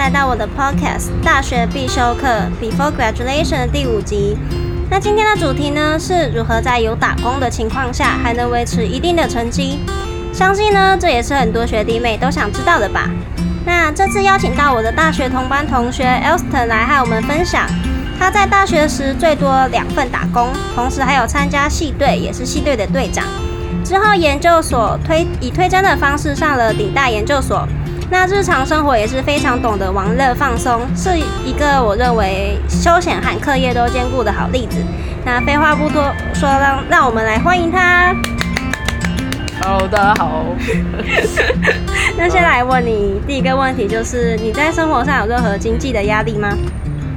[0.00, 2.26] 来到我的 podcast 大学必修课
[2.58, 4.34] Before Graduation 的第五集。
[4.88, 9.78] 那今天的主题呢，是如何在有打工的情况下，还能维持一定的成绩？
[10.32, 13.10] 相信呢，这也是很多学弟妹都想知道的吧。
[13.66, 17.66] 那这次邀请到我的大学同班同学 Elston 来和我们分享，
[18.18, 23.26] 他在大学时最多两份打工，同时还有参加系队，也是系队的队长。
[23.84, 27.68] 之后研究所推以推甄的方式上了顶大研究所。
[28.12, 34.78] 那日常生活也是非常懂得玩乐放松，是一个我认为休闲和课业都兼顾的好例子。
[35.24, 38.12] 那废话不多说，让让我们来欢迎他。
[39.62, 40.44] Hello，大家好。
[42.18, 46.48] 那先来问你第一个问题，就是你在生活上有任何经济的压力吗？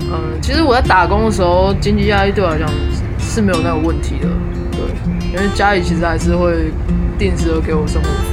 [0.02, 2.70] 嗯，其实我在打工的时候，经济压力对我来讲
[3.20, 4.28] 是没有那个问题的，
[4.72, 6.72] 对，因为家里其实还是会
[7.18, 8.33] 定时的给我生活费。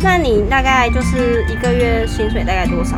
[0.00, 2.96] 那你大概就是一个月薪水大概多少？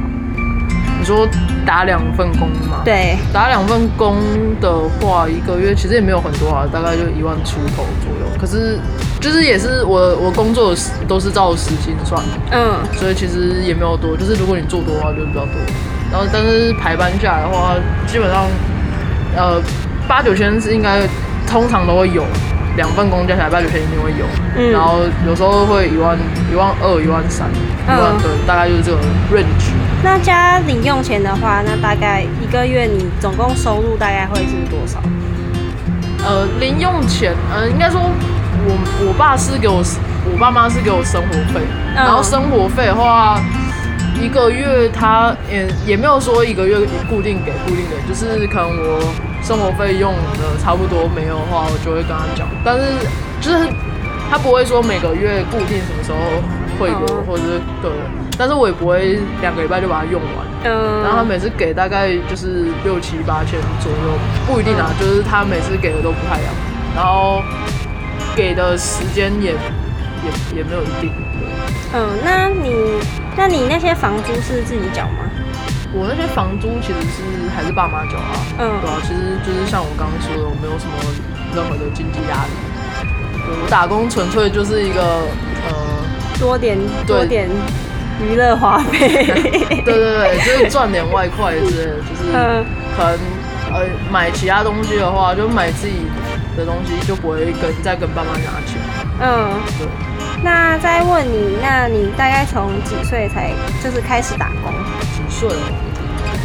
[0.98, 1.26] 你说
[1.64, 4.16] 打两份工吗？，对，打两份工
[4.60, 8.26] 的话，一个月其实也没有很多啊，大概就一万出头左右。
[8.40, 8.78] 可是
[9.20, 10.74] 就是也是我我工作
[11.06, 15.54] 都是照时薪算的，嗯，所以其实也没有多，就是如果你做多的话，就是比较多。
[16.10, 18.46] 然后但是排班下来的话，基本上
[19.36, 19.62] 呃
[20.08, 21.02] 八九千是应该
[21.46, 22.24] 通常都会有，
[22.78, 24.24] 两份工加起来八九千一定会有。
[24.56, 26.16] 嗯然后有时候会一万
[26.50, 28.98] 一万二、一万三、一万嗯对，大概就是这个
[29.34, 29.74] range。
[30.02, 35.02] 那加零用钱的话，那大概一个月你总共收入大概会是多少？
[36.24, 39.82] 呃，零用钱，呃，应该说我我爸是给我，
[40.32, 41.60] 我爸妈是给我生活费，
[41.94, 43.40] 嗯然后生活费的话，
[44.20, 46.76] 一个月他也也没有说一个月
[47.08, 49.00] 固定给固定的，就是可能我
[49.48, 52.84] 生活费用的差不多没有的话，我就会跟他讲，但是
[53.40, 53.66] 就是
[54.30, 56.18] 他不会说每个月固定什么时候
[56.78, 57.90] 汇给或者是对，
[58.36, 60.46] 但是我也不会两个礼拜就把它用完。
[60.64, 66.52] 嗯，然后他每次给大概就是六七八千左右，不一定啊，就是他每次给的都不太一样，
[66.94, 67.40] 然后
[68.36, 71.10] 给的时间也也也没有一定。
[71.40, 71.48] 对
[71.94, 72.74] 嗯，那你
[73.34, 75.24] 那你那些房租是自己缴吗？
[75.92, 80.92] 我那些房租其实是还是爸妈缴啊，嗯对啊，其实就是像我刚刚说的，我没有什么
[81.54, 82.52] 任何的经济压力。
[83.46, 85.00] 对我打工纯粹就是一个
[85.64, 85.72] 呃，
[86.38, 87.48] 多点多点
[88.20, 89.08] 娱乐花费。
[89.84, 93.18] 对对对，就是赚点外快之类的，就是嗯可能
[93.72, 96.02] 呃买其他东西的话，就买自己
[96.56, 98.76] 的东西，就不会跟再跟爸妈拿钱。
[99.20, 99.48] 嗯，
[99.78, 99.86] 对，
[100.42, 103.50] 那再问你，那你大概从几岁才
[103.82, 104.72] 就是开始打工？
[105.12, 105.56] 几岁了？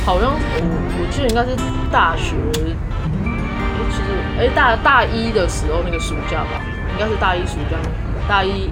[0.06, 0.38] 好像我
[1.00, 1.56] 我记得应该是
[1.92, 2.76] 大学，哎、
[3.90, 4.04] 其实
[4.40, 6.62] 哎、大大一的时候那个暑假吧，
[6.94, 7.78] 应该是大一暑假，
[8.28, 8.70] 大一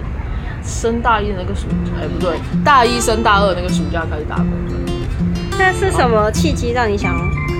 [0.63, 4.75] 升大一的那个暑假，哎、不对，大一升大二那个暑假开始打工的。
[5.57, 7.15] 那是什么契机让你想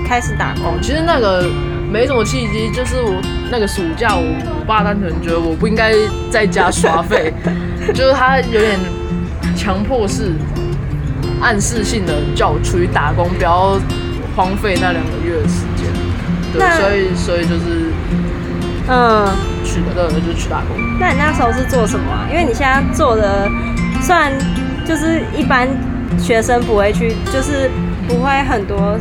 [0.06, 0.78] 开始打工哦，？
[0.82, 1.48] 其实那个
[1.92, 3.20] 没什么契机，就是我
[3.50, 4.22] 那个暑假我，
[4.60, 5.92] 我爸单纯觉得我不应该
[6.30, 7.32] 在家刷废，
[7.92, 8.80] 就是他有点
[9.54, 10.32] 强迫式、
[11.42, 13.78] 暗示性的叫我出去打工，不要
[14.34, 15.86] 荒废那两个月的时间。
[16.54, 17.92] 对，所以所以就是
[18.88, 19.28] 嗯，
[19.62, 20.76] 去的，对，就去打工。
[20.98, 22.26] 那你那时候是做什么啊？
[22.30, 23.46] 因为你现在做的
[24.00, 24.32] 虽然
[24.86, 25.68] 就是一般
[26.18, 27.70] 学生不会去，就是
[28.08, 28.98] 不会很多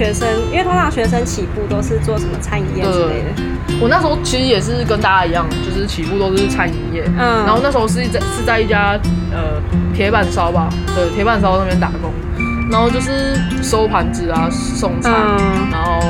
[0.00, 3.78] 学生，因为通常学生起步都是做什么餐饮业之类的。
[3.82, 8.98] 我那时候其实也是跟大家一样，就是起步都是餐饮业，嗯然后那时候是在是在一家
[9.30, 9.60] 呃
[9.94, 12.10] 铁板烧吧，对，铁板烧那边打工，
[12.70, 16.00] 然后就是收盘子啊，送餐，嗯然后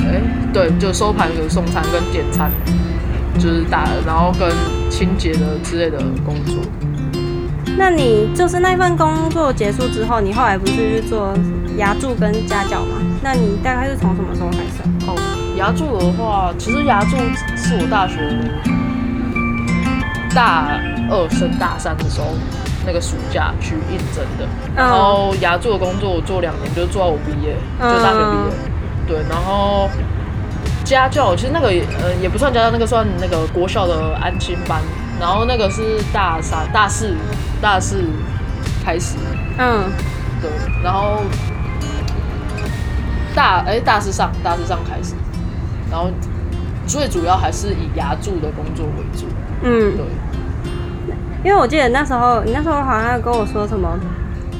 [0.00, 0.22] 哎、
[0.54, 2.50] 对，就收盘子、送餐跟点餐，
[3.38, 4.48] 就是打，然后跟
[4.88, 6.62] 清洁的之类的工作。
[7.78, 11.34] 那你就是那份工作结束之后，你后来不是去做
[11.76, 12.96] 牙柱跟家教吗？
[13.22, 14.88] 那你大概是从什么时候开始啊？
[15.08, 15.14] 哦，
[15.56, 17.16] 牙柱的话，其实牙柱
[17.56, 18.16] 是我大学
[20.34, 20.80] 大
[21.10, 22.28] 二升大三的时候，
[22.86, 24.48] 那个暑假去应征的。
[24.74, 28.56] 然后牙柱的工作我做两年，就做到我毕业，就大学毕业。
[29.06, 29.88] 对，然后
[30.82, 34.80] 家教其实那个也呃也不算家教，那个算那个国校的安心班。
[35.18, 37.14] 然后那个是大三、大四、
[37.60, 38.04] 大四
[38.84, 39.16] 开始，
[39.58, 39.84] 嗯。
[40.42, 40.50] 对，
[40.84, 41.22] 然后
[43.34, 45.14] 大哎、大四上大四上开始，
[45.90, 46.10] 然后
[46.86, 49.26] 最主要还是以牙柱的工作为主，
[49.62, 49.96] 嗯。
[49.96, 50.04] 对，，
[51.42, 53.98] 因为我记得那时候你那时候好像跟我说什么，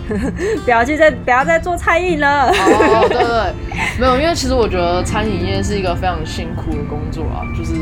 [0.64, 2.48] 不要去再不要再做餐饮了。
[2.48, 3.54] 哦，对对对，
[4.00, 7.74] 没有，因为其实我觉得餐饮业是一个非常辛苦的工作啊，就是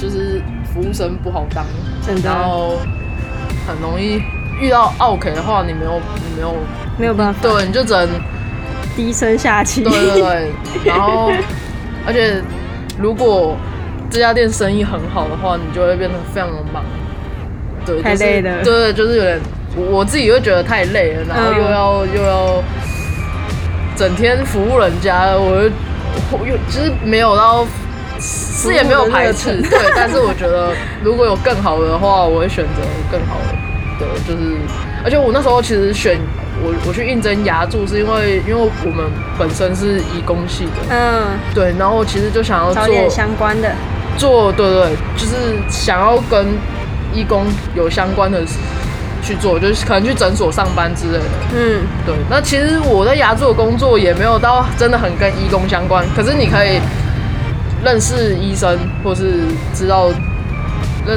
[0.00, 0.40] 就是
[0.72, 1.62] 服务生不好当，
[2.06, 2.78] 真的然后
[3.66, 4.22] 很容易
[4.58, 6.54] 遇到 OK 的话，你没有你没有
[6.98, 8.08] 没有办法，对，你就只能
[8.96, 9.82] 低声下气。
[9.84, 10.50] 对对对，
[10.84, 11.30] 然后
[12.06, 12.40] 而且
[12.98, 13.54] 如果
[14.08, 16.82] 这家店生意很好的话，你就会变得非常的忙。
[17.84, 18.64] 对，太累了。
[18.64, 19.38] 对对，就是有点，
[19.90, 22.62] 我自己又觉得太累了，然后又要又要
[23.96, 27.66] 整天服务人家，我又其实没有到。
[28.20, 30.72] 是也没有排斥，对，但是我觉得
[31.02, 34.56] 如果有更好的话，我会选择更好的，就是，
[35.02, 36.18] 而且我那时候其实选
[36.62, 39.06] 我我去应征牙助，是因为因为我们
[39.38, 43.72] 本身是医工系的，嗯，对，然后其实就想要做相关的，
[44.18, 46.46] 做对对，就是想要跟
[47.14, 48.42] 医工有相关的
[49.22, 51.24] 去做，就是可能去诊所上班之类的，
[51.56, 56.78] 嗯，对，那其实我在牙助的工作也没有到真的很跟医工相关，可是你可以。
[57.84, 59.40] 认识医生，或是
[59.74, 60.10] 知道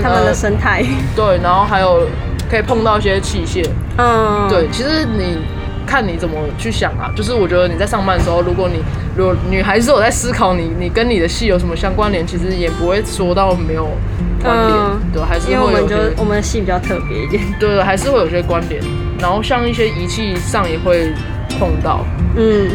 [0.02, 0.84] 他们的生态，
[1.16, 2.08] 对，然后还有
[2.50, 3.68] 可以碰到一些器械，
[3.98, 5.38] 嗯，对，其实你
[5.86, 8.82] 看你怎么去想啊，就是我觉得你在上班的时候，如果你
[9.16, 13.88] 如果女孩子有在思考你你跟你的戏有什么相关联，其实也不会说到没有
[14.42, 14.78] 关联，
[15.14, 18.82] 对，还是因为我们就我们的戏比较特别一点， 对对，还是会有些关联，
[19.20, 21.12] 然后像一些仪器上也会
[21.60, 22.06] 碰到，
[22.38, 22.70] 嗯，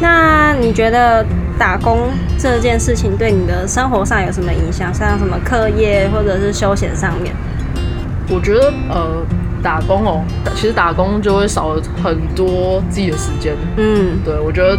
[0.00, 1.24] 那你觉得？
[1.58, 4.94] 打工这件事情对你的生活上有什么影响？
[4.94, 7.34] 像什么课业或者是休闲上面？
[8.30, 9.26] 我觉得呃，
[9.62, 10.22] 打工哦，
[10.54, 13.54] 其实打工就会少了很多自己的时间。
[13.76, 14.78] 嗯，对，我觉得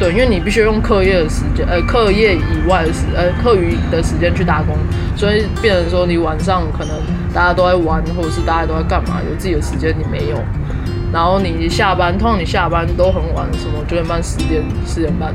[0.00, 4.76] 对，因为你必须用课业的时间，呃，课业以外的时，呃，课余的时间去打工，
[5.14, 6.96] 所以变成说你晚上可能
[7.32, 10.38] 大家都在玩，或者是大家都在干嘛，有自己的时间你没有。
[11.12, 15.34] 然后你下班，通常你下班都很晚，什么九点半、十点、十点半。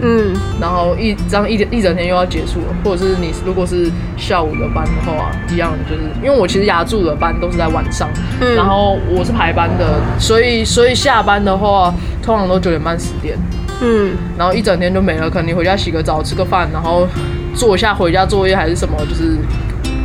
[0.00, 8.08] 嗯，然后一这样一一整天又要结束了，或者是你如果是下午的班的话，一样就是因为我其实牙柱的班都是在晚上，
[8.56, 13.38] 然后我是排班的，所以所以下班的话通常都九点半十点，
[13.80, 17.06] 嗯，然后一整天就没了，可能你回家洗个澡吃个饭，然后
[17.54, 19.36] 做一下回家作业还是什么，就是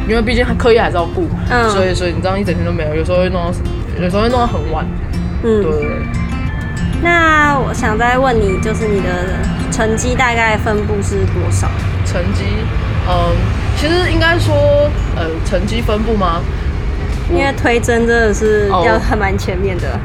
[0.07, 3.51] 因为毕竟课业还是要顾，嗯，所以所以你这样一整天都没了，有时候会弄到
[3.99, 4.85] 有时候会弄到很晚，
[5.43, 5.71] 嗯，对。
[7.01, 9.07] 那我想再问你，就是你的
[9.79, 11.65] 成绩大概分布是多少？
[12.05, 12.43] 成绩，
[13.07, 13.33] 嗯，
[13.77, 14.53] 其实应该说，
[15.15, 16.41] 呃，成绩分布吗？
[17.29, 19.97] 因为推甄真的是要还蛮前面的，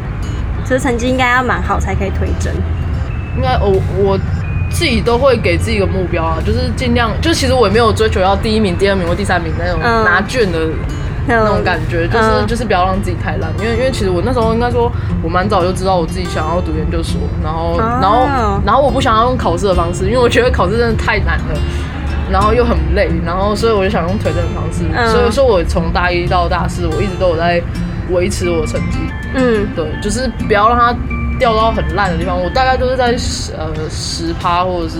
[0.62, 2.54] 其实成绩应该要蛮好才可以推甄。
[3.34, 4.16] 应该我我
[4.70, 10.68] 自己都会给自己一个目标啊，就是尽量，就其实我也没有追求要第一名、第二名或第三名那种拿卷的。
[11.28, 14.90] 那种感觉就是就是不要让自己太烂，因为因为其实我那时候应该说，
[15.22, 18.26] 我蛮早就知道我自己想要读研究所，然后然后
[18.64, 21.58] 然后我不想要用考试的方式，因为我觉得考试真的太难了，
[22.30, 27.62] 然后又很累，然后所以我就想用推荐的方式，所以说我从大一到大四，我一直都有在
[28.10, 28.98] 维持我的成绩，
[29.34, 30.94] 嗯，对，就是不要让它
[31.38, 34.98] 掉到很烂的地方，我大概都是在十呃十趴或者是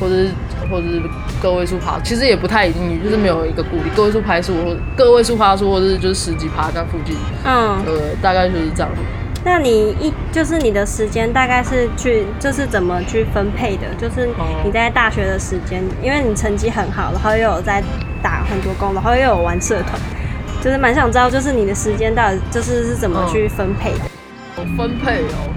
[0.00, 0.30] 或者是。
[0.70, 1.02] 或者是
[1.42, 7.16] 个位数爬，其实也不太一定，就是没有一个固定个位数爬数或个位数爬数，或者是就是十几爬在附近。
[7.44, 8.90] 嗯，呃，大概就是这样。
[9.44, 13.86] 那你一就是你的时间大概是去就是怎么去分配的？
[13.96, 14.28] 就是
[14.64, 17.80] 你在大学的时间，因为你成绩很好，然后又有在
[18.20, 19.92] 打很多工，然后又有玩社团，
[20.60, 24.64] 就是蛮想知道，就是你的时间到底就是是怎么去分配的？
[24.76, 25.54] 分配哦。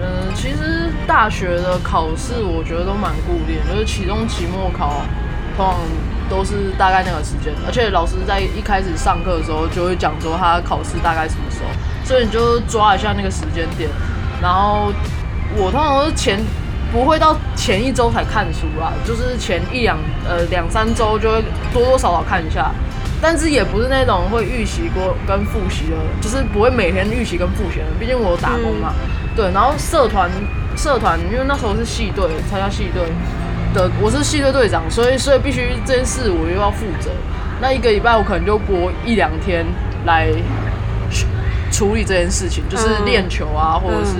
[0.00, 5.02] 嗯，其实大学的考试我觉得都蛮固定，就是期中、期末考，
[5.56, 5.76] 通常
[6.30, 7.52] 都是大概那个时间。
[7.66, 13.90] 而且老师在一开始上课的时候就会讲说他考试大概什么时候，所以你就抓一下那个时间点。
[14.40, 14.92] 然后
[15.56, 16.40] 我通常都是前
[16.92, 21.42] 不会到前一周才看书啦，就是前一两呃两三周就会
[21.72, 22.70] 多多少少看一下，
[23.20, 27.86] 但是也不是那种会预习过跟复习的，就是不会每天预习跟复习的。
[27.98, 28.92] 毕竟我打工嘛。
[29.34, 30.30] 对，然后社团
[30.76, 33.12] 社团，因为那时候是系队参加系队
[33.74, 37.10] 的，我是系队队长，所以所以必须这件事我又要负责。
[37.60, 39.64] 那一个礼拜我可能就播一两天
[40.04, 40.28] 来
[41.70, 44.14] 处理这件事情，就是练球啊，或者是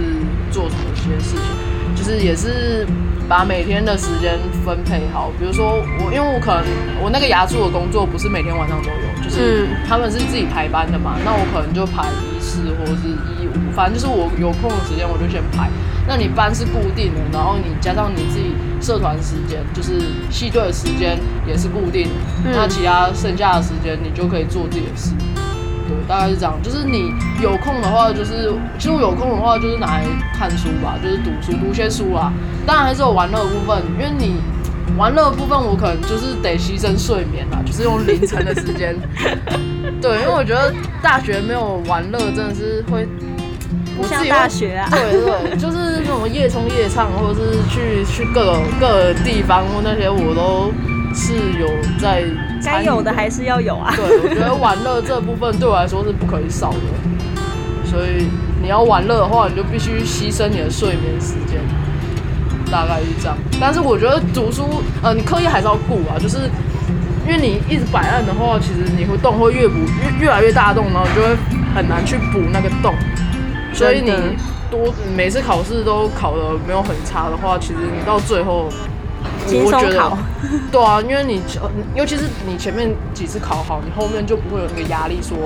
[0.50, 2.87] 做什么一些事情，就是也是
[3.28, 5.30] 把每天的时间分配好。
[5.38, 6.64] 比如说我，因为我可能
[7.02, 13.52] 我那个牙柱的工作不是每天晚上都有，就是他们是自己排班的嘛，那我可能就排一四或者是一五。
[13.75, 15.68] 反正就是我有空的时间我就先排，
[16.06, 21.16] 那你班是固定的，然后你加上你自己社团时间，就是系队的时间
[21.47, 22.09] 也是固定，
[22.44, 25.12] 那其他剩下的时间你就可以做自己的事，
[25.87, 26.54] 对，大概是这样。
[26.61, 30.04] 就是你有空的话，就是其实我有空的话就是拿来
[30.35, 32.32] 看书吧，就是读书读些书啦。
[32.66, 34.35] 当然还是有玩乐的部分，因为你
[34.99, 38.97] 玩乐的部分我可能就是得牺牲睡眠啦，就是用凌晨的时间。
[40.00, 43.06] 对，因为我觉得大学没有玩乐真的是会。
[44.02, 44.88] 不像我自己会大学啊。
[44.90, 50.73] 对对，就是那种夜冲夜唱，或者是去去各种各个地方那些，我都
[51.14, 51.68] 是有
[51.99, 52.25] 在
[52.64, 53.94] 该有的还是要有啊。
[53.97, 56.78] 对，我觉得玩乐这部分对我来说是不可以少的，
[57.85, 58.26] 所以
[58.61, 61.61] 你要玩乐的话，你就必须牺牲你的睡眠时间，
[62.71, 63.37] 大概是这样。
[63.61, 66.50] 但是我觉得读书，呃，你课业还是要顾啊，就是
[67.26, 69.75] 因为你一直摆烂的话，其实你会洞会越补
[70.18, 71.37] 越越来越大洞，然后你就会
[71.75, 72.94] 很难去补那个洞，
[73.73, 74.12] 所以你
[74.71, 78.69] 多每次考试都考的没有很差的话，其实你到最后。
[79.47, 80.12] 轻我觉得
[80.73, 85.37] 对啊，因为你呃尤其是你前面几次考好，你后面就不会有那个压力，说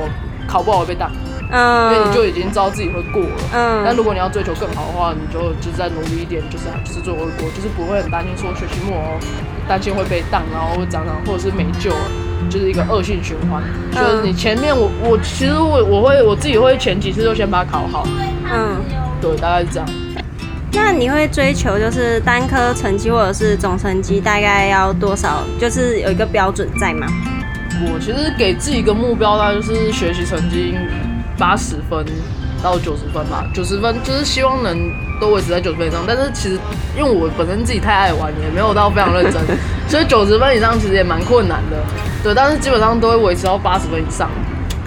[0.47, 3.37] 考不好会被当，因嗯，为你就已经知道自己会过了。
[3.53, 9.19] 嗯但如果你要追求更好的话，你就就是再努力一点，就是就是最后会过，就是不会很担心说学期末哦，
[9.69, 12.11] 担心会被当，然后会长长或者是没救了，
[12.49, 13.63] 就是一个恶性循环。
[13.93, 18.07] 就是你前面我我其实我我会我自己会前几次就先把它考好，
[18.53, 18.77] 嗯。
[19.21, 19.89] 对，大概是这样。
[20.73, 25.43] 那你会追求就是单科成绩或者是总成绩大概要多少？
[25.59, 27.07] 就是有一个标准在吗？
[27.91, 30.75] 我其实给自己一个目标，大概就是学习成绩
[31.39, 32.05] 八十分
[32.63, 33.47] 到九十分吧。
[33.55, 34.79] 九十分就是希望能
[35.19, 36.59] 都维持在九十分以上，但是其实
[36.97, 39.43] 因为我本身自己太爱玩，也没有到非常认真，
[39.89, 41.77] 所以九十分以上其实也蛮困难的。
[42.27, 44.29] 对，但是基本上都会维持到八十分以上。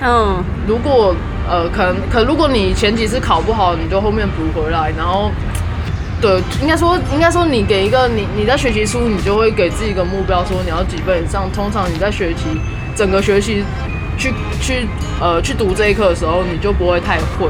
[0.02, 1.16] 嗯如果
[1.50, 5.32] 呃，可能可如果你前几次考不好，你就后面补回来，然后。
[6.22, 11.50] 对，应该说，应该说，你给一个你你在学习书，你就会给自己一个目标，说你要几分以上。
[11.54, 12.44] 通常你在学习
[12.94, 13.64] 整个学习
[14.18, 14.86] 去去
[15.22, 17.50] 呃去读这一课的时候，你就不会太混。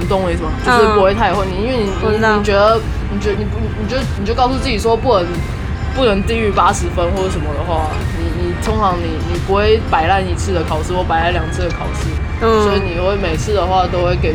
[0.00, 0.48] 你懂我意思吗？
[0.64, 1.46] 就是不会太混。
[1.46, 1.90] 你因为你
[2.38, 2.80] 你觉得
[3.12, 5.26] 你觉得你不你就你就告诉自己说不能
[5.94, 7.90] 不能低于八十分或者什么的话，
[8.64, 12.08] 通常你你不会摆烂一次的考试或摆烂两次的考试，
[12.40, 14.34] 嗯，所以你会每次的话都会给，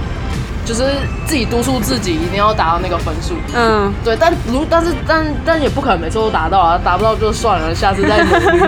[0.65, 0.83] 就是
[1.25, 3.35] 自己督促自己一定要达到那个分数。
[3.55, 8.59] 嗯对，但如但是但但也不可能每次都达到啊，达不到就算了，下次再努力。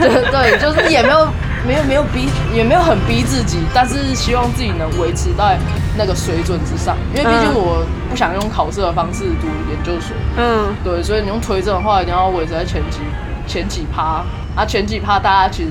[0.00, 1.28] 对 对，就是也没有
[1.66, 5.58] 没有没有逼，也没有很逼自己，但是希望自己能维持在
[5.96, 10.16] 那个水准之上，因为毕竟嗯我不想用考试的方式读研究所。
[10.36, 13.00] 嗯对，所以你用推证的话，一定要维持在前几
[13.50, 15.70] 前几趴，啊前几趴大家其实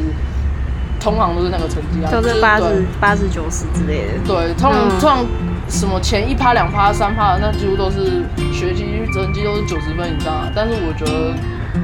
[1.00, 4.14] 通常都是那个成绩啊，就是八十八十九十之类的。
[4.28, 5.26] 对，通常、嗯通常
[5.70, 8.84] 什么前一趴、两趴、三趴，那几乎都是学习
[9.14, 10.52] 成绩都是九十分以上啊。
[10.54, 11.34] 但是我觉得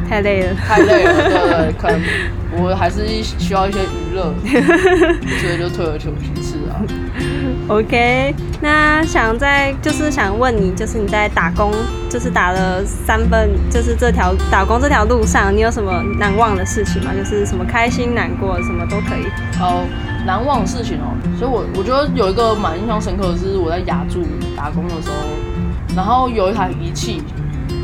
[0.10, 0.56] 太累了。
[0.56, 1.74] 太累了，对？
[1.80, 2.02] 可能
[2.58, 6.82] 我还是需要一些娱乐， 所以就退而求其次啊。
[7.68, 11.72] OK，那想在就是想问你，就是你在打工，
[12.08, 17.10] 就是打了三份，就是这条打工这条路上，你有什么难忘的事情吗？
[17.18, 19.26] 就是什么开心、难过，什么都可以。
[19.60, 19.84] 哦，
[20.28, 24.22] 难忘的事情哦，所以我我觉得有一个蛮印象深刻的是我在雅筑
[24.56, 25.16] 打工的时候，
[25.96, 27.24] 然后有一台仪器，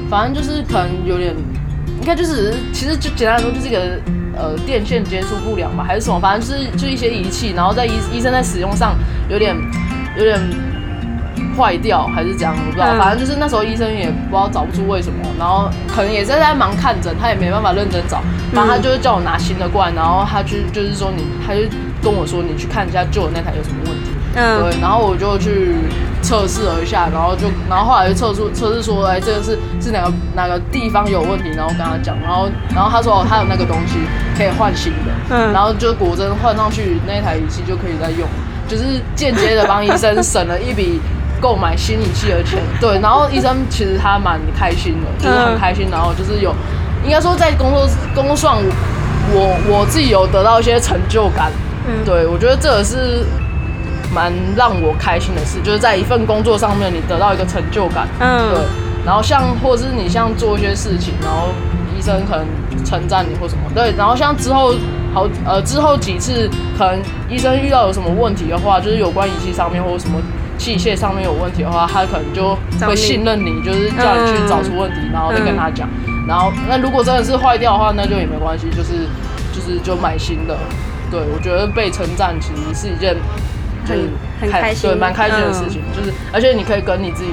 [0.08, 1.36] 反正就是可能有点，
[2.00, 4.00] 应该就是其实就简单来说就是一个
[4.36, 8.96] 呃电线接触不良吧，还是什么，反正就是就一些仪器，然后在医医生在使用上
[9.30, 9.56] 有点
[10.18, 10.40] 有点
[11.58, 12.98] 坏掉还是怎样，我不知道，嗯。
[12.98, 18.22] 反正就是那时候医生也不知道找不出为什么，然后可能也是在忙看诊，他也没办法认真找，
[18.54, 21.62] 然后他就是叫我拿新的过来，然后他就就是说你，他就
[22.02, 24.62] 跟我说你去看一下旧的那台有什么问题，嗯。
[24.64, 25.76] 对，然后我就去
[26.32, 33.98] 测试了一下，然后就然后后来就测出测试说，哎，这个是是哪个哪个地方有问题，然后跟他讲，然后然后他说哦，他有那个东西
[34.38, 35.52] 可以换新的，嗯。
[35.52, 38.26] 然后就果真换上去那台仪器就可以再用，
[38.66, 41.02] 就是间接的帮医生省了一笔。
[41.42, 46.54] 购买新仪器的钱，对，然后医生其实他蛮开心的，就是很嗯开心，然后就是有，
[47.04, 48.58] 应该说在工作工作上，
[49.34, 51.52] 我我自己有得到一些成就感，
[51.88, 52.06] 嗯。
[52.06, 53.26] 对我觉得这个是
[54.14, 58.66] 蛮让我开心的事，就是在一份工作上面你得到一个成就感，嗯对嗯，
[59.06, 61.50] 然后像或者是你像做一些事情，然后
[61.98, 62.46] 医生可能
[62.84, 64.74] 称赞你或什么，对，然后像之后
[65.14, 70.20] 好呃之后几次可能医生遇到有什么问题的话，就是有关仪器上面或者什么
[70.58, 75.88] 器械上面有问题的话，他可能就会信任你，就是叫你去找出问题，然后再跟他讲。
[76.28, 79.08] 然后那如果真的是坏掉的话，那就也没关系，就是
[79.52, 80.56] 就是就买新的。
[81.10, 83.51] 对我觉得被称赞其实是一件就是
[83.92, 87.32] 很很开心对，蛮开心的事嗯情，就是而且你可以跟你自己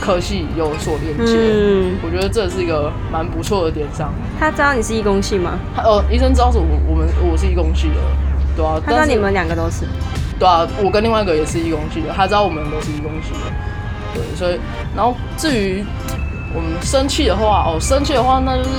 [0.00, 1.36] 科系有所连接。
[1.36, 4.12] 嗯，我觉得这是一个蛮不错的点上。
[4.38, 5.58] 他知道你是义工系吗？
[5.74, 7.94] 他呃，医生知道是我我们我是义工系的，
[8.56, 9.86] 对啊，但是他知道你们两个都是。
[10.38, 13.38] 对啊，我跟另外一个也是义工系的，他知道我们都是义工系的，
[14.14, 14.58] 对，所以
[14.96, 15.84] 然后至于
[16.52, 18.70] 我们生气的话，哦，生气的话那就是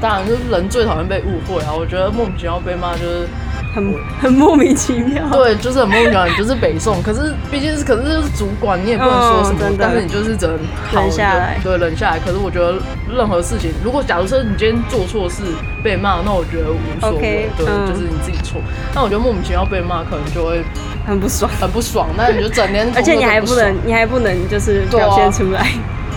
[0.00, 3.28] 当然就是人最讨厌被误会啊，我觉得莫名其妙被骂就是
[3.74, 5.28] 很很莫名其妙。
[5.30, 10.58] 对，就是很莫名其妙，你就是北宋，可是毕竟是，可是就是主管，你也不能说什么，但是你就是只能
[10.92, 12.18] 忍下来，对，忍下来。
[12.18, 12.74] 可是我觉得
[13.08, 15.42] 任何事情，如果假如说你今天做错事
[15.82, 18.60] 被骂，那我觉得无所谓，对，就是你自己错。
[18.94, 20.62] 但我觉得莫名其妙被骂，可能就会
[21.06, 22.08] 很不爽，很不爽。
[22.16, 25.66] 那你就整天， 而且你还不能，你还不能就是表现出来。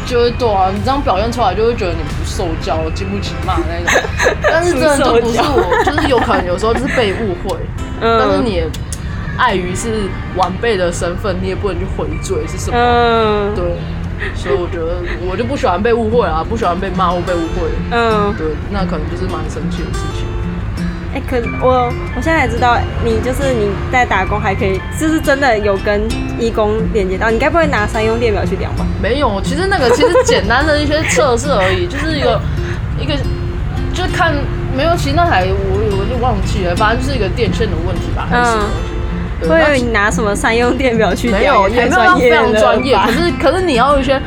[0.06, 4.02] 就会对啊，你这样表现出来，就会觉得你不受教，经不起骂那种。
[4.44, 7.58] 但是真的就不是我，就是有可能有时候就是被误会。
[8.02, 8.20] 嗯。
[8.20, 8.68] 但是你也
[9.38, 12.78] 碍于是晚辈的身份，你也不能去回嘴是什么？
[12.78, 13.56] 嗯。
[13.56, 13.64] 对。
[14.36, 17.70] 所以我觉得我就不喜欢被误会啊，不喜欢被骂或被误会。
[17.92, 18.34] 嗯。
[18.38, 20.26] 对，那可能就是蛮生气的事情。
[21.14, 26.02] 哎，可我我现在才知道，你就是你在打工还可以，就是真的有跟
[26.40, 27.30] 义工连接到。
[27.30, 28.84] 你该不会拿三用电表去量吧？
[29.02, 32.42] 没有，其实那个其实简单的一些测试而已，就是一个
[33.00, 33.14] 一个，
[33.94, 34.34] 就看
[34.76, 39.50] 没有，其实那台我我就忘记了，反正就是一个电线的问题吧，还是什么东西。
[39.50, 41.40] 会有你拿什么三用电表去量？
[41.40, 42.98] 没有，也没有非常专业。
[42.98, 44.20] 可是可是你要一些。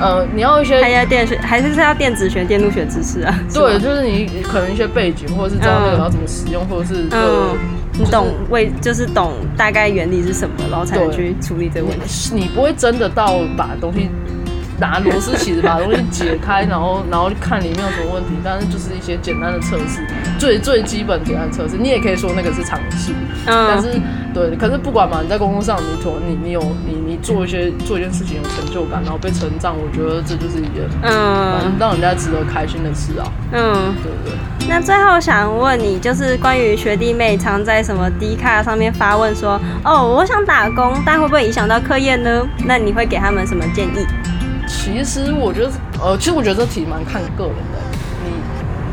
[0.00, 3.38] 呃，你要一些，还要电学，还是是要电子学、电路学知识啊？
[3.52, 7.54] 对，就是你可能一些背景，或者是知道那个要怎么使用，或者是呃，
[7.92, 12.34] 你懂为就是懂大概原理是什么，然后才能去处理这个问题。
[12.34, 14.08] 你不会真的到把东西。
[14.80, 20.04] 拿螺丝起子把东西解开，然后然后看里面有什么问题，但是就是一些简单的测试，
[20.38, 23.12] 最最基本简单测试，你也可以说那个是常识，
[23.44, 24.00] 但是
[24.32, 34.36] 对，可是不管嘛，你在工作上你做你你有你你做一些做一件事情有成就感，然后被成长，我觉得这就是一件嗯让人家值得开心的事啊，嗯，对不对？
[34.68, 42.46] 那最后想问你，就是关于学弟妹常在什么 D 卡上面发问说，哦，我想打工，但会不会影响到课业呢？
[42.66, 44.06] 那你会给他们什么建议？
[44.92, 45.70] 其实我觉得，
[46.02, 47.78] 呃，其实我觉得这题蛮看个人的。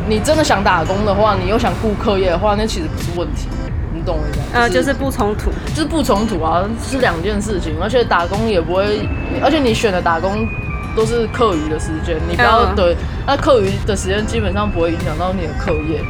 [0.08, 3.48] 你你真的想打工的话，你又想顾课业的话，那其实不是问题，
[3.94, 4.46] 你懂我意思吗？
[4.54, 7.76] 呃，就是不冲突，就是不冲突啊，是两件事情。
[7.82, 9.08] 而且打工也不会，
[9.44, 10.48] 而且你选的打工
[10.96, 16.02] 都是课余的时间，你不要对，那课余的时间基本上不会影响到你的课业，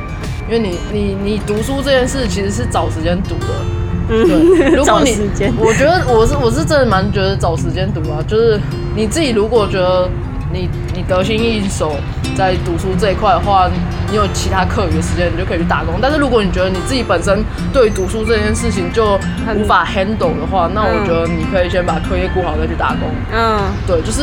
[0.47, 3.86] 因为你你你读书这件事其实是找时间读的。
[4.07, 5.17] 对，如果你，
[5.57, 8.59] 我觉得我是我是真的蛮觉得找时间读啊，就是
[8.95, 10.09] 你自己如果觉得
[10.51, 11.95] 你你得心应手
[12.35, 13.69] 在读书这一块的话，
[14.09, 15.95] 你有其他课余的时间，你就可以去打工。
[16.01, 17.43] 但是如果你觉得你自己本身
[17.73, 19.19] 对读书这件事情就
[19.55, 23.09] 无法 handle 的话，那我觉得你可以先把课业顾好再去打工。
[23.33, 24.21] 嗯，对，就是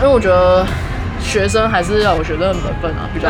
[0.00, 0.64] 因为我觉得
[1.20, 3.28] 学生还是要有学生的本分啊，比较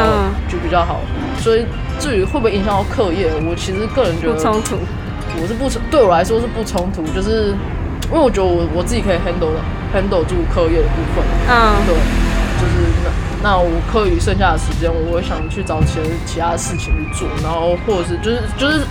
[0.48, 1.01] 就比较好。
[1.38, 1.64] 所以
[1.98, 4.77] 至于会不会影响到课业，我其实个人觉得不冲突。
[5.40, 7.55] 我是不冲，对我来说是不冲突，就是
[8.11, 9.61] 因为我觉得我我自己可以 handle 的
[9.94, 11.94] handle 住课业的部分，嗯，对，
[12.61, 12.74] 就是
[13.05, 18.85] 那那我课余剩下的时间，我会想去找其他其他事情去做，然后或者是就是就是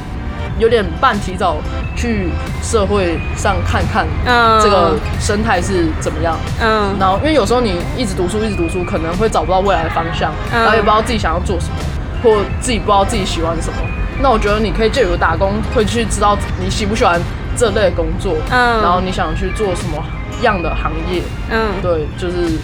[0.58, 1.58] 有点半提早
[1.96, 2.30] 去
[2.64, 11.76] 社会上看看，嗯，这个生态是怎么样，嗯，然后因为有时候你一直读书一直读书，可能会找不到未来的方向，然后也不知道自己想要做什么，
[12.24, 13.78] 或自己不知道自己喜欢什么。
[14.20, 17.22] 那我觉得你可以借由打工，会去知道你喜不喜欢
[17.56, 20.04] 这类工作，嗯，然后你想去做什么
[20.42, 22.58] 样的行业，嗯，对，就是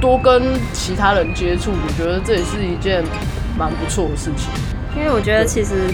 [0.00, 3.02] 多跟其他人接触，我觉得这也是一件
[3.58, 4.50] 蛮不错的事情。
[4.94, 5.90] 因为我觉得其实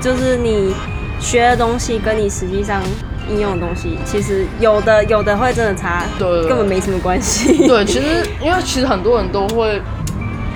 [0.00, 0.74] 就是你
[1.18, 2.82] 学的东西跟你实际上
[3.30, 7.66] 应用的东西，其实有的有的会真的差，对，根本没什么关系。
[7.66, 9.80] 对，其实因为其实很多人都会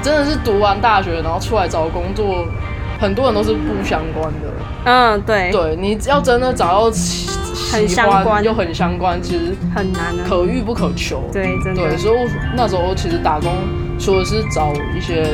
[0.03, 2.47] 真的是读完大学，然后出来找工作。
[3.03, 4.49] 很多人都是不相关的，
[4.85, 6.85] 嗯，对，对，你要真的找到
[7.73, 8.45] 很相关。
[8.45, 11.83] 又很相关，其实很难，可遇不可求，对，真的。
[11.83, 12.19] 对，所以
[12.57, 13.51] 那时候其实打工，
[13.99, 15.25] 除了是找一些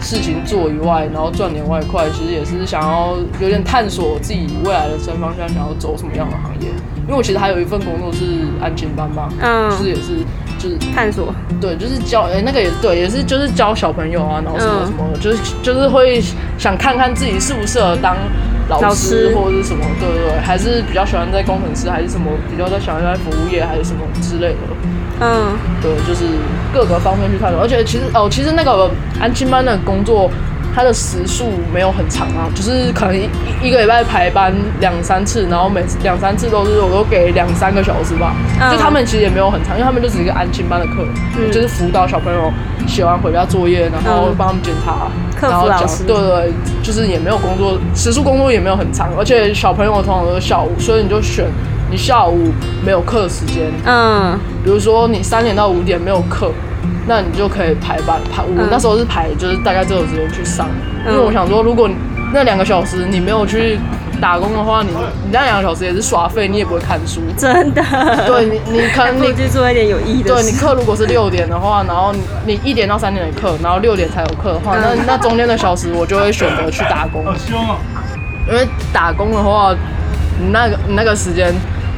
[0.00, 6.66] 事情做以外，然后赚点外快，其实也是想要有点探索自己未来的生方向，想要走什么样的行业。
[7.06, 8.24] 因为我其实还有一份工作是
[8.60, 10.24] 安全班嘛，嗯，就是也是
[10.66, 16.20] 就是探索，对，就是教哎那个也对，也是就是教小朋友啊，然后什么什么，就是就是会
[16.58, 18.16] 想看看自己适不适合当
[18.68, 24.58] 老师或者是什么，对对对，还是比较喜欢在工程师，还是什么比较在喜欢在服务业，还是什么之类的，
[25.20, 26.24] 嗯，对，就是
[26.74, 30.30] 各个方面去探索，而且其实哦，其实那个安亲班的工作。
[30.76, 33.26] 他的时数没有很长啊，就是可能一
[33.62, 38.34] 一个礼拜排班两三次，然后每次两三次都是我都给两三个小时吧。
[38.70, 41.02] 就他们其实也没有很长，因为他们就只是一个安亲班的课，
[41.50, 42.52] 就是辅导小朋友
[42.86, 45.08] 写完回家作业，然后帮他们检查，
[45.40, 51.46] 然后讲对对，就是也没有工作时数，工作也没有很长，而且小朋友通常都是下午，所以你就选
[51.90, 52.52] 你下午
[52.84, 56.52] 没有课时间，嗯，比如说你三点到五点没有课。
[57.06, 58.42] 那你就可以排班排。
[58.42, 60.68] 我那时候是排，就是大概这个时间去上，
[61.06, 61.88] 因为我想说，如果
[62.32, 63.78] 那两个小时你没有去
[64.20, 67.20] 打工的话，你你那两个小时也是耍废，你也不会看书。
[67.36, 67.82] 真的。
[68.26, 70.34] 对你，你 可能你去做一点有意义的。
[70.34, 72.12] 对你课如果是六点的话，然后
[72.44, 77.24] 你一点到三点的课，然后六点才有课的话，那那中间的小时我就会选择去打工。
[78.48, 79.74] 因为打工的话，
[80.40, 81.54] 你那个你那个时间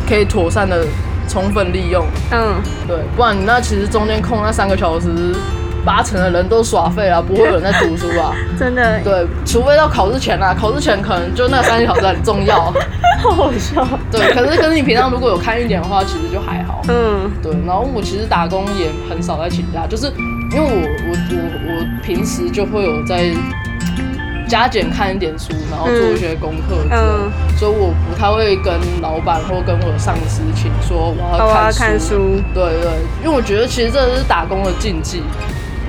[0.06, 0.84] 可以妥善的。
[1.28, 2.54] 充分利用，嗯，
[2.86, 5.08] 对，不然你那其实中间空那三个小时，
[5.84, 12.72] 八成的人都耍废啊， 不会有人在读书吧，真的，对，除非到考试前啦，考试前可能就那三个小时很重要，
[13.22, 20.06] 好好笑，对，可是可是你平常如果有看一点的话，其实就还好，嗯，对，然后我其实打工也很少在请假，就是
[20.52, 20.70] 因为我
[21.08, 23.32] 我我我平时就会有在。
[24.48, 32.90] 加减看一点书，然后做一些功课，嗯，所以我不太会跟老板或跟我的上司请说我要看书，对对，
[33.22, 35.22] 因为我觉得其实这是打工的禁忌，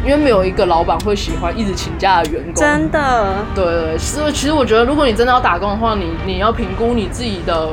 [0.06, 7.70] 因为没有一个老板会喜欢一直请假的员工，真的，对对，所以其实我觉得如果你真的要打工的话，你你要评估你自己的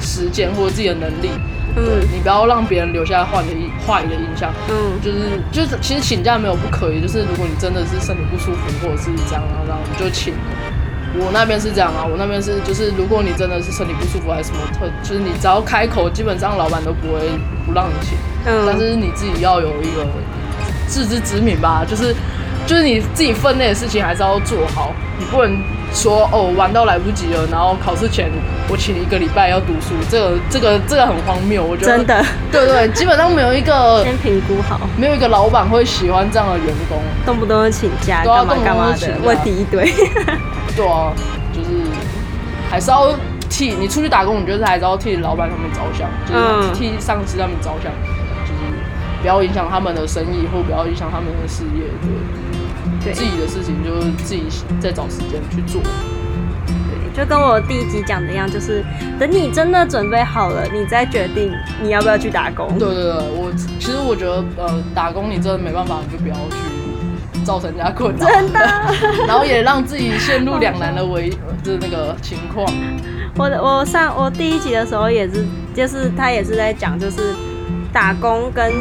[0.00, 1.30] 时间或者自己的能力。
[1.76, 3.48] 嗯，你不要让别人留下坏的
[3.86, 4.52] 坏的印象。
[4.68, 5.18] 嗯，就是
[5.50, 10.34] 就是，其实请假没有不可以，就是如果你真的是身体不舒服或者是这样然后你就请。
[11.16, 17.30] 我那边是这样啊，我那边是就是，如果你真的是身体不舒服还是什么特，就是你只要开口，基本上老板都不会
[17.64, 18.18] 不让你请。
[18.46, 20.04] 嗯，但是你自己要有一个
[20.88, 22.14] 自知之明吧，就是
[22.66, 25.62] 就是你自己分内的事情还是要做好，你不能。
[25.94, 28.28] 说哦，玩到来不及了，然后考试前
[28.68, 31.96] 我请一个礼拜要读书，这个这个这个很荒谬，我觉得。
[31.96, 39.94] 真的，对对，基本上没有一个先评估好，没有一个老板会喜欢这样的员工，动不动就请假，干嘛干嘛的，问题一堆。
[40.76, 41.14] 对啊，
[41.52, 41.70] 就是
[42.68, 43.14] 还是要
[43.48, 47.92] 替你出去打工，你就是还是要替老板他们着想，就是替上司他们着想，
[48.42, 48.60] 就是
[49.22, 52.43] 不要影响他们的生意，或不要影响他们的事业，对。
[53.12, 54.44] 自己的事情就是自己
[54.80, 55.82] 再找时间去做。
[56.66, 58.84] 对，就跟我第一集讲的一样，就是
[59.18, 62.78] 等你真的准备好了，你再决定你要不要去打工。
[62.78, 68.26] 对对对，我其实我觉得，呃，打工你真的没办法，你就不要去造成人家困扰。
[68.26, 68.60] 真的。
[69.28, 71.30] 然后也让自己陷入两难的为
[71.62, 72.66] 的那个情况。
[73.36, 77.34] 我我上我第一集的时候也是，就是他也是在讲，就是
[77.92, 78.72] 打工跟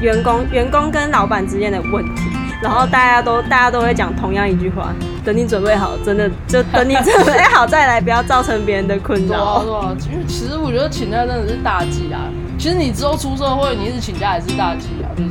[0.00, 2.22] 员工、员工跟老板之间的问题。
[2.62, 4.92] 然后大家都大家都会讲同样一句话：
[5.24, 9.62] 等你准备好，真的就 等你准备好再来，不要造成别人的困扰。
[9.64, 12.20] 对啊，因为其实我觉得请假真的是大忌啊。
[12.58, 15.30] 其实你之后出社会，你一直请假也是大忌啊，就是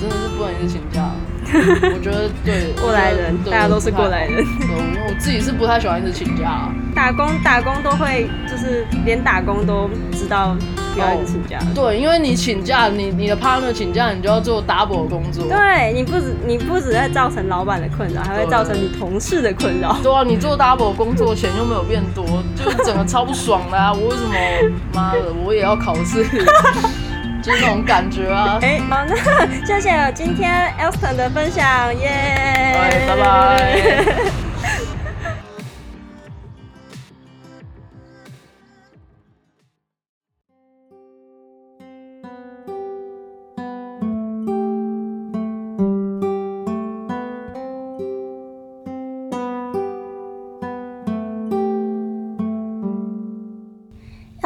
[0.00, 1.10] 真的是不能一直请假。
[1.94, 4.36] 我觉得对，过来人，大家都是过来人。
[4.36, 4.68] 对，
[5.08, 6.68] 我自己是不太喜欢一直请假。
[6.94, 10.56] 打工打工都会，就是连打工都知道。
[10.92, 11.56] 不要请假。
[11.72, 15.46] 对，因为你请假，你你的 partner 请假，你就要做 double 工作。
[15.46, 19.96] 对，你不止你不止在造成老板的困扰，还会造成你同事的困扰。
[20.02, 23.92] 对啊，你做 double 工作钱又没有变多，就是整个超不爽的啊！
[23.92, 24.32] 我为什么
[24.92, 26.24] 妈的我也要考试？
[27.42, 28.58] 就是那种感觉啊！
[28.62, 29.14] 哎，好，那
[29.66, 32.74] 谢谢今天 Elston 的分享，耶！
[33.08, 34.49] 拜拜。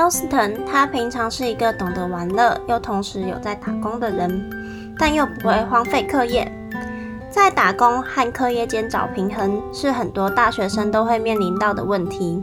[0.04, 4.50] Elston，他平常是一个懂得玩乐又同时有在打工的人，
[4.98, 6.46] 但又不会荒废课业。
[7.30, 12.42] 在打工和课业间找平衡，是很多大学生都会面临到的问题。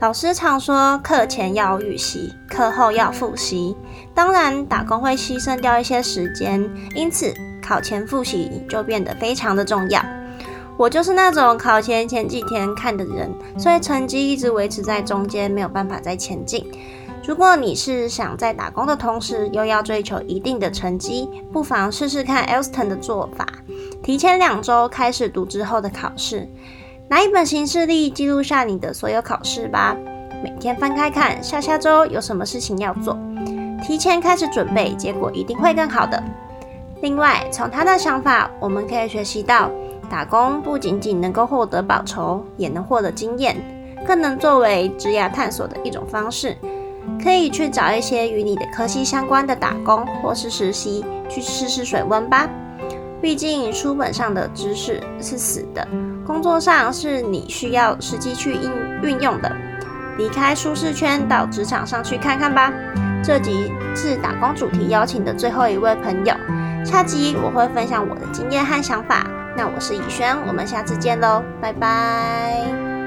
[0.00, 3.76] 老师常说，课前要预习，课后要复习。
[4.12, 7.32] 当然，打工会牺牲掉一些时间，因此
[7.62, 10.02] 考前复习就变得非常的重要。
[10.78, 16.64] 我就是那种考前前几天看的人，所以成绩一直维持在中间，没有办法再前进。
[17.26, 23.44] 如果你是想在打工的同时又要追求一定的成绩，不妨试试看 Elston 的做法，
[24.04, 26.48] 提前两周开始读之后的考试，
[27.08, 29.96] 拿一本行事历记录下你的所有考试吧，
[30.44, 33.18] 每天翻开看下下周有什么事情要做，
[33.84, 36.22] 提前开始准备，结果一定会更好的。
[37.02, 39.70] 另外，从他的想法，我们可以学习到，
[40.10, 43.56] 打工不仅仅能够获得报酬，也能获得经验，
[44.06, 46.56] 更能作为职业探索的一种方式。
[47.22, 52.48] 可以去找一些与你的科系相关的打工或是实习，去试试水温吧。
[53.20, 55.86] 毕竟书本上的知识是死的，
[56.26, 58.70] 工作上是你需要实际去应
[59.02, 59.50] 运用的。
[60.16, 62.72] 离开舒适圈，到职场上去看看吧。
[63.24, 66.34] 这集是打工主题邀请的最后一位朋友，
[66.84, 69.26] 下集我会分享我的经验和想法。
[69.58, 72.97] 那我是以轩，我们下次见喽，拜拜。